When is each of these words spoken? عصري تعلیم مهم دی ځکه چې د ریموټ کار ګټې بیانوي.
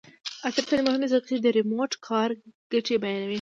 عصري 0.45 0.65
تعلیم 0.67 0.85
مهم 0.87 0.99
دی 1.03 1.07
ځکه 1.13 1.25
چې 1.29 1.35
د 1.43 1.47
ریموټ 1.57 1.91
کار 2.07 2.29
ګټې 2.71 2.95
بیانوي. 3.03 3.29